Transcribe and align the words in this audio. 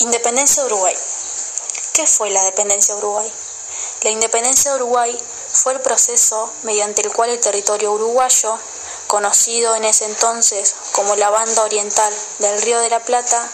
Independencia 0.00 0.62
de 0.62 0.72
Uruguay. 0.72 0.96
¿Qué 1.92 2.06
fue 2.06 2.30
la 2.30 2.42
dependencia 2.44 2.94
de 2.94 3.00
Uruguay? 3.00 3.30
La 4.00 4.08
independencia 4.08 4.70
de 4.70 4.76
Uruguay 4.76 5.22
fue 5.52 5.74
el 5.74 5.80
proceso 5.80 6.50
mediante 6.62 7.02
el 7.02 7.12
cual 7.12 7.28
el 7.28 7.38
territorio 7.38 7.92
uruguayo, 7.92 8.58
conocido 9.08 9.76
en 9.76 9.84
ese 9.84 10.06
entonces 10.06 10.74
como 10.92 11.16
la 11.16 11.28
Banda 11.28 11.64
Oriental 11.64 12.14
del 12.38 12.62
Río 12.62 12.80
de 12.80 12.88
la 12.88 13.00
Plata, 13.00 13.46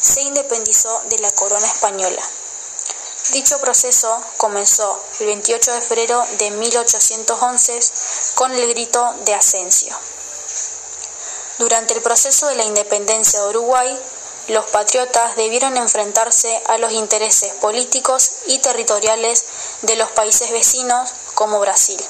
se 0.00 0.22
independizó 0.22 1.02
de 1.10 1.18
la 1.18 1.30
corona 1.32 1.66
española. 1.66 2.22
Dicho 3.32 3.60
proceso 3.60 4.18
comenzó 4.38 4.98
el 5.20 5.26
28 5.26 5.74
de 5.74 5.80
febrero 5.82 6.24
de 6.38 6.52
1811 6.52 7.80
con 8.34 8.50
el 8.50 8.66
grito 8.68 9.14
de 9.26 9.34
Asensio. 9.34 9.94
Durante 11.58 11.92
el 11.92 12.00
proceso 12.00 12.46
de 12.46 12.56
la 12.56 12.64
independencia 12.64 13.42
de 13.42 13.48
Uruguay, 13.48 14.02
los 14.48 14.66
patriotas 14.66 15.36
debieron 15.36 15.76
enfrentarse 15.76 16.62
a 16.66 16.78
los 16.78 16.92
intereses 16.92 17.52
políticos 17.54 18.30
y 18.46 18.58
territoriales 18.58 19.44
de 19.82 19.96
los 19.96 20.10
países 20.10 20.50
vecinos 20.50 21.10
como 21.34 21.60
Brasil. 21.60 22.02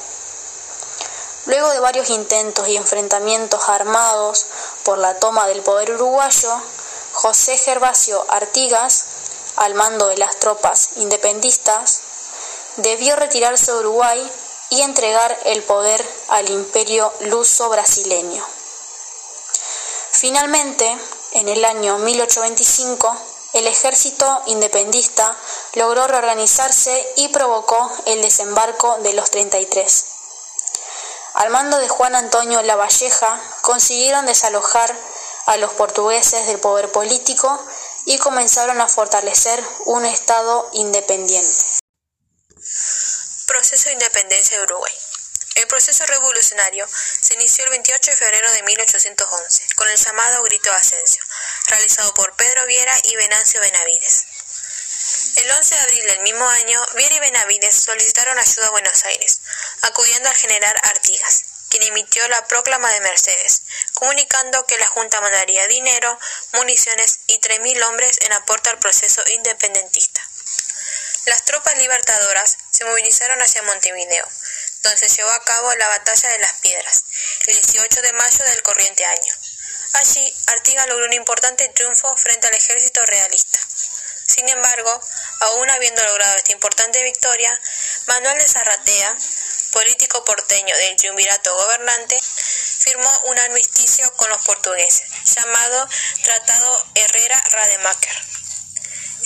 Luego 1.47 1.71
de 1.71 1.81
varios 1.81 2.09
intentos 2.11 2.69
y 2.69 2.77
enfrentamientos 2.77 3.69
armados 3.69 4.47
por 4.85 4.99
la 4.99 5.19
toma 5.19 5.47
del 5.47 5.61
poder 5.63 5.93
uruguayo, 5.93 6.61
José 7.13 7.59
Gervasio 7.59 8.25
Artigas, 8.29 9.05
al 9.57 9.75
mando 9.75 10.07
de 10.07 10.17
las 10.17 10.37
tropas 10.37 10.91
independistas, 10.97 12.01
debió 12.77 13.17
retirarse 13.17 13.73
de 13.73 13.79
Uruguay 13.79 14.33
y 14.71 14.81
entregar 14.81 15.39
el 15.45 15.63
poder 15.63 16.03
al 16.29 16.49
imperio 16.49 17.13
luso 17.21 17.69
brasileño. 17.69 18.43
Finalmente, 20.13 20.97
en 21.35 21.49
el 21.49 21.65
año 21.65 21.99
1825, 21.99 23.17
el 23.55 23.67
ejército 23.67 24.43
independista 24.47 25.37
logró 25.75 26.07
reorganizarse 26.07 27.07
y 27.17 27.29
provocó 27.29 27.91
el 28.07 28.23
desembarco 28.23 28.99
de 28.99 29.13
los 29.13 29.31
33. 29.31 30.05
Al 31.35 31.51
mando 31.51 31.79
de 31.79 31.89
Juan 31.89 32.15
Antonio 32.15 32.63
Lavalleja 32.63 33.41
consiguieron 33.63 34.27
desalojar 34.27 34.95
a 35.47 35.57
los 35.57 35.73
portugueses 35.73 36.47
del 36.47 36.61
poder 36.61 36.91
político 36.93 37.59
y 38.05 38.19
comenzaron 38.19 38.81
a 38.81 38.89
fortalecer 38.89 39.63
un 39.87 40.05
Estado 40.05 40.69
independiente. 40.73 41.65
Proceso 43.47 43.89
de 43.89 43.95
independencia 43.95 44.59
de 44.59 44.65
Uruguay. 44.65 44.93
El 45.55 45.67
proceso 45.67 46.07
revolucionario 46.07 46.89
se 47.21 47.35
inició 47.35 47.65
el 47.65 47.71
28 47.71 48.11
de 48.11 48.17
febrero 48.17 48.51
de 48.53 48.63
1811 48.63 49.67
con 49.77 49.87
el 49.87 49.99
llamado 49.99 50.43
Grito 50.45 50.71
de 50.71 50.77
Ascenso, 50.77 51.19
realizado 51.67 52.15
por 52.15 52.35
Pedro 52.37 52.65
Viera 52.65 52.95
y 53.05 53.17
Venancio 53.17 53.61
Benavides. 53.61 54.25
El 55.37 55.51
11 55.51 55.75
de 55.75 55.81
abril 55.83 56.07
del 56.07 56.21
mismo 56.21 56.49
año, 56.49 56.87
Viera 56.95 57.15
y 57.17 57.21
Benavides 57.21 57.85
solicitaron 57.85 58.39
ayuda 58.39 58.69
a 58.69 58.71
Buenos 58.71 59.05
Aires, 59.05 59.41
acudiendo 59.83 60.31
al 60.31 60.37
general 60.37 60.75
Artigas, 60.85 61.43
quien 61.69 61.83
emitió 61.83 62.27
la 62.29 62.47
proclama 62.47 62.91
de 62.91 63.01
Mercedes, 63.01 63.63
comunicando 63.93 64.67
que 64.67 64.79
la 64.79 64.87
Junta 64.89 65.21
mandaría 65.21 65.67
dinero, 65.67 66.19
municiones 66.55 67.21
y 67.27 67.41
3.000 67.41 67.83
hombres 67.89 68.19
en 68.23 68.33
aporte 68.33 68.71
al 68.71 68.79
proceso 68.79 69.23
independentista. 69.29 70.27
Las 71.27 71.45
tropas 71.45 71.77
libertadoras 71.77 72.57
se 72.73 72.85
movilizaron 72.85 73.41
hacia 73.43 73.63
Montevideo, 73.63 74.29
donde 74.83 74.99
se 74.99 75.09
llevó 75.09 75.31
a 75.31 75.45
cabo 75.45 75.75
la 75.75 75.89
Batalla 75.89 76.29
de 76.31 76.39
las 76.39 76.53
Piedras, 76.55 77.05
el 77.47 77.55
18 77.55 78.03
de 78.03 78.13
mayo 78.13 78.45
del 78.45 78.63
corriente 78.63 79.05
año. 79.05 79.35
Allí, 79.95 80.35
Artigas 80.47 80.87
logró 80.89 81.07
un 81.07 81.13
importante 81.13 81.69
triunfo 81.69 82.17
frente 82.17 82.47
al 82.47 82.55
ejército 82.55 83.05
realista. 83.05 83.61
Sin 84.27 84.49
embargo, 84.49 85.01
aún 85.41 85.71
habiendo 85.71 86.03
logrado 86.05 86.37
esta 86.37 86.53
importante 86.53 87.03
victoria, 87.03 87.61
Manuel 88.07 88.39
de 88.39 88.49
Zarratea, 88.49 89.17
político 89.73 90.25
porteño 90.25 90.77
del 90.77 90.97
triunvirato 90.97 91.55
gobernante, 91.55 92.21
firmó 92.79 93.21
un 93.27 93.39
armisticio 93.39 94.13
con 94.17 94.31
los 94.31 94.43
portugueses, 94.43 95.09
llamado 95.35 95.89
Tratado 96.23 96.87
Herrera-Rademacher. 96.95 98.42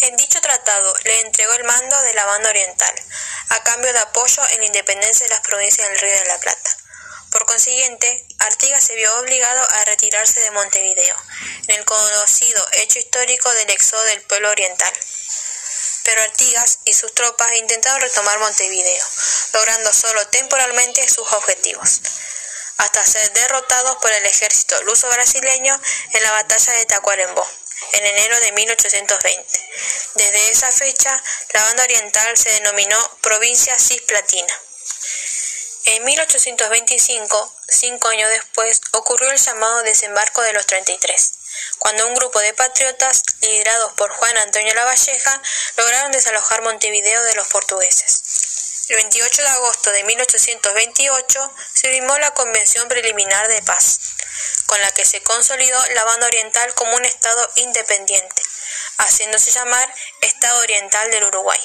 En 0.02 0.14
dicho 0.16 0.40
tratado 0.42 0.94
le 1.04 1.20
entregó 1.20 1.54
el 1.54 1.64
mando 1.64 2.00
de 2.02 2.12
la 2.12 2.26
banda 2.26 2.50
oriental, 2.50 2.94
a 3.48 3.62
cambio 3.62 3.92
de 3.92 3.98
apoyo 3.98 4.42
en 4.50 4.60
la 4.60 4.66
independencia 4.66 5.24
de 5.24 5.30
las 5.30 5.40
provincias 5.40 5.88
del 5.88 5.98
Río 5.98 6.18
de 6.18 6.26
la 6.26 6.38
Plata. 6.38 6.76
Por 7.30 7.46
consiguiente, 7.46 8.26
Artigas 8.40 8.84
se 8.84 8.94
vio 8.94 9.18
obligado 9.18 9.66
a 9.70 9.84
retirarse 9.86 10.40
de 10.40 10.50
Montevideo, 10.50 11.16
en 11.68 11.76
el 11.76 11.84
conocido 11.86 12.66
hecho 12.72 12.98
histórico 12.98 13.50
del 13.54 13.70
éxodo 13.70 14.02
del 14.04 14.20
pueblo 14.22 14.50
oriental. 14.50 14.92
Pero 16.04 16.20
Artigas 16.22 16.80
y 16.84 16.92
sus 16.92 17.14
tropas 17.14 17.50
intentaron 17.54 18.00
retomar 18.02 18.38
Montevideo, 18.38 19.06
logrando 19.54 19.94
solo 19.94 20.26
temporalmente 20.28 21.08
sus 21.08 21.30
objetivos, 21.32 22.02
hasta 22.76 23.06
ser 23.06 23.32
derrotados 23.32 23.96
por 23.96 24.12
el 24.12 24.26
ejército 24.26 24.82
luso-brasileño 24.82 25.80
en 26.12 26.22
la 26.22 26.32
batalla 26.32 26.72
de 26.74 26.84
Tacuarembó 26.84 27.48
en 27.92 28.06
enero 28.06 28.40
de 28.40 28.52
1820. 28.52 29.70
Desde 30.14 30.50
esa 30.50 30.70
fecha, 30.72 31.22
la 31.52 31.64
banda 31.64 31.84
oriental 31.84 32.36
se 32.36 32.50
denominó 32.50 32.98
Provincia 33.20 33.78
Cisplatina. 33.78 34.54
En 35.86 36.04
1825, 36.04 37.56
cinco 37.68 38.08
años 38.08 38.30
después, 38.30 38.80
ocurrió 38.92 39.30
el 39.30 39.38
llamado 39.38 39.82
desembarco 39.82 40.42
de 40.42 40.52
los 40.52 40.66
33, 40.66 41.32
cuando 41.78 42.08
un 42.08 42.14
grupo 42.14 42.40
de 42.40 42.54
patriotas, 42.54 43.22
liderados 43.40 43.92
por 43.92 44.10
Juan 44.10 44.36
Antonio 44.38 44.74
Lavalleja, 44.74 45.42
lograron 45.76 46.10
desalojar 46.10 46.62
Montevideo 46.62 47.22
de 47.22 47.34
los 47.34 47.46
portugueses. 47.48 48.22
El 48.88 48.96
28 48.96 49.42
de 49.42 49.48
agosto 49.48 49.90
de 49.90 50.04
1828 50.04 51.54
se 51.74 51.88
firmó 51.88 52.18
la 52.18 52.32
Convención 52.32 52.88
Preliminar 52.88 53.48
de 53.48 53.62
Paz, 53.62 53.98
con 54.66 54.80
la 54.80 54.90
que 54.92 55.04
se 55.04 55.22
consolidó 55.22 55.78
la 55.94 56.04
banda 56.04 56.26
oriental 56.26 56.74
como 56.74 56.96
un 56.96 57.04
Estado 57.04 57.48
independiente, 57.56 58.42
haciéndose 58.98 59.50
llamar 59.50 59.92
Estado 60.22 60.60
Oriental 60.60 61.10
del 61.10 61.24
Uruguay. 61.24 61.60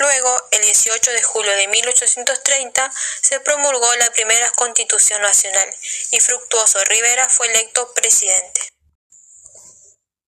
Luego, 0.00 0.36
el 0.50 0.62
18 0.62 1.10
de 1.12 1.22
julio 1.22 1.56
de 1.56 1.68
1830, 1.68 2.92
se 3.22 3.40
promulgó 3.40 3.94
la 3.96 4.10
primera 4.12 4.50
Constitución 4.52 5.22
Nacional 5.22 5.68
y 6.10 6.20
Fructuoso 6.20 6.78
Rivera 6.84 7.28
fue 7.28 7.46
electo 7.48 7.92
presidente. 7.94 8.60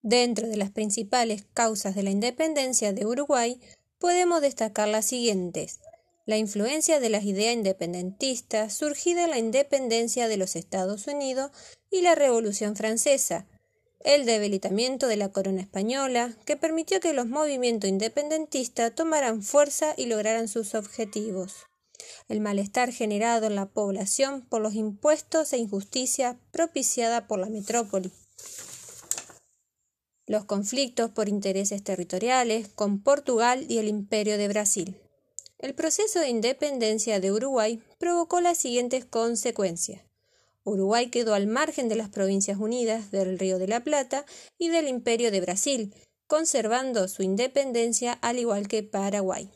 Dentro 0.01 0.47
de 0.47 0.55
las 0.55 0.71
principales 0.71 1.43
causas 1.53 1.95
de 1.95 2.03
la 2.03 2.11
independencia 2.11 2.93
de 2.93 3.05
Uruguay, 3.05 3.59
podemos 3.99 4.41
destacar 4.41 4.87
las 4.87 5.07
siguientes 5.07 5.79
la 6.27 6.37
influencia 6.37 6.99
de 6.99 7.09
las 7.09 7.23
ideas 7.23 7.55
independentistas 7.55 8.73
surgida 8.73 9.27
la 9.27 9.39
independencia 9.39 10.27
de 10.27 10.35
los 10.35 10.57
Estados 10.57 11.07
Unidos 11.07 11.51
y 11.89 12.01
la 12.01 12.15
Revolución 12.15 12.75
Francesa, 12.75 13.47
el 14.01 14.25
debilitamiento 14.25 15.07
de 15.07 15.15
la 15.15 15.31
corona 15.31 15.61
española, 15.61 16.35
que 16.45 16.57
permitió 16.57 16.99
que 16.99 17.13
los 17.13 17.27
movimientos 17.27 17.89
independentistas 17.89 18.93
tomaran 18.93 19.41
fuerza 19.41 19.93
y 19.95 20.07
lograran 20.07 20.49
sus 20.49 20.75
objetivos, 20.75 21.65
el 22.27 22.41
malestar 22.41 22.91
generado 22.91 23.47
en 23.47 23.55
la 23.55 23.67
población 23.67 24.45
por 24.49 24.61
los 24.61 24.75
impuestos 24.75 25.53
e 25.53 25.57
injusticia 25.57 26.37
propiciada 26.51 27.25
por 27.27 27.39
la 27.39 27.47
metrópoli, 27.47 28.11
los 30.25 30.43
conflictos 30.43 31.09
por 31.09 31.29
intereses 31.29 31.85
territoriales 31.85 32.67
con 32.67 33.01
Portugal 33.01 33.65
y 33.69 33.77
el 33.77 33.87
Imperio 33.87 34.37
de 34.37 34.49
Brasil. 34.49 35.06
El 35.59 35.73
proceso 35.73 36.19
de 36.19 36.29
independencia 36.29 37.19
de 37.19 37.31
Uruguay 37.31 37.81
provocó 37.97 38.41
las 38.41 38.57
siguientes 38.57 39.05
consecuencias. 39.05 40.01
Uruguay 40.63 41.09
quedó 41.09 41.33
al 41.33 41.47
margen 41.47 41.89
de 41.89 41.95
las 41.95 42.09
Provincias 42.09 42.59
Unidas 42.59 43.09
del 43.09 43.39
Río 43.39 43.57
de 43.57 43.67
la 43.67 43.83
Plata 43.83 44.25
y 44.57 44.67
del 44.67 44.87
Imperio 44.87 45.31
de 45.31 45.41
Brasil, 45.41 45.95
conservando 46.27 47.07
su 47.07 47.23
independencia 47.23 48.13
al 48.13 48.37
igual 48.37 48.67
que 48.67 48.83
Paraguay. 48.83 49.49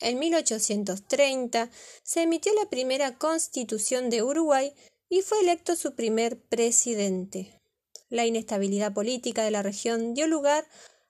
En 0.00 0.18
1830 0.18 1.70
se 2.02 2.22
emitió 2.22 2.52
la 2.54 2.68
primera 2.68 3.16
constitución 3.16 4.10
de 4.10 4.22
Uruguay 4.22 4.72
y 5.08 5.22
fue 5.22 5.40
electo 5.40 5.76
su 5.76 5.94
primer 5.94 6.40
presidente. 6.40 7.60
La 8.08 8.26
inestabilidad 8.26 8.92
política 8.92 9.44
de 9.44 9.50
la 9.50 9.62
región 9.62 10.14
dio 10.14 10.26
lugar 10.26 10.66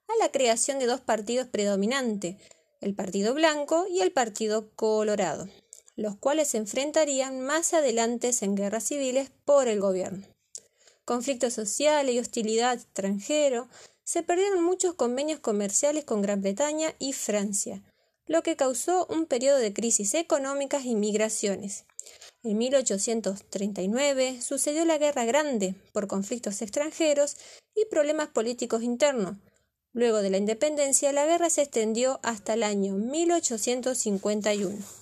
a 0.07 0.23
la 0.23 0.31
creación 0.31 0.77
de 0.77 0.85
dos 0.85 1.01
partidos 1.01 1.47
predominantes, 1.47 2.35
el 2.81 2.95
Partido 2.95 3.33
Blanco 3.33 3.85
y 3.87 4.01
el 4.01 4.11
Partido 4.11 4.71
Colorado, 4.75 5.47
los 5.95 6.17
cuales 6.17 6.49
se 6.49 6.57
enfrentarían 6.57 7.39
más 7.41 7.73
adelante 7.73 8.31
en 8.41 8.55
guerras 8.55 8.85
civiles 8.85 9.31
por 9.45 9.67
el 9.67 9.79
gobierno. 9.79 10.25
Conflictos 11.05 11.53
sociales 11.53 12.15
y 12.15 12.19
hostilidad 12.19 12.73
extranjero, 12.73 13.69
se 14.03 14.23
perdieron 14.23 14.63
muchos 14.63 14.95
convenios 14.95 15.39
comerciales 15.39 16.03
con 16.03 16.21
Gran 16.21 16.41
Bretaña 16.41 16.95
y 16.99 17.13
Francia, 17.13 17.83
lo 18.27 18.43
que 18.43 18.55
causó 18.55 19.05
un 19.09 19.25
periodo 19.25 19.57
de 19.57 19.73
crisis 19.73 20.13
económicas 20.15 20.85
y 20.85 20.95
migraciones. 20.95 21.85
En 22.43 22.57
1839 22.57 24.41
sucedió 24.41 24.85
la 24.85 24.97
Guerra 24.97 25.25
Grande 25.25 25.75
por 25.93 26.07
conflictos 26.07 26.61
extranjeros 26.61 27.37
y 27.75 27.85
problemas 27.85 28.29
políticos 28.29 28.83
internos, 28.83 29.37
Luego 29.93 30.21
de 30.21 30.29
la 30.29 30.37
independencia, 30.37 31.11
la 31.11 31.25
guerra 31.25 31.49
se 31.49 31.63
extendió 31.63 32.21
hasta 32.23 32.53
el 32.53 32.63
año 32.63 32.95
1851. 32.95 35.00